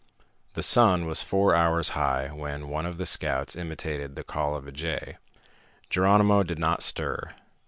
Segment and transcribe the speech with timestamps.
[0.55, 4.65] The sun was four hours high when one of the scouts imitated the call of
[4.67, 5.17] a jay.
[5.91, 7.35] Geronimo did not stir.